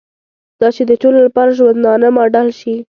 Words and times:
دا 0.59 0.67
چې 0.75 0.83
د 0.89 0.91
ټولو 1.01 1.17
لپاره 1.27 1.55
ژوندانه 1.57 2.07
ماډل 2.17 2.47
شي. 2.59 2.73